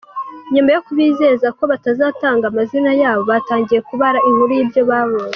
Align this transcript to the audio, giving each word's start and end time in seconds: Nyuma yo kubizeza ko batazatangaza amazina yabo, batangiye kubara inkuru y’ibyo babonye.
Nyuma 0.53 0.69
yo 0.75 0.81
kubizeza 0.87 1.47
ko 1.57 1.63
batazatangaza 1.71 2.47
amazina 2.51 2.91
yabo, 3.01 3.21
batangiye 3.31 3.79
kubara 3.89 4.19
inkuru 4.29 4.51
y’ibyo 4.57 4.81
babonye. 4.89 5.29